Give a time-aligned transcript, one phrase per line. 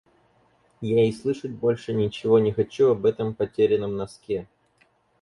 [0.81, 4.47] Я и слышать больше ничего не хочу об этом потерянном носке!